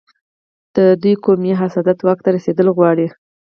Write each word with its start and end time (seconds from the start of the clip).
د 0.75 0.77
دوی 1.01 1.13
قومي 1.23 1.53
حسادت 1.61 1.99
واک 2.05 2.19
ته 2.23 2.29
رسېدل 2.35 2.67
غواړي. 2.77 3.07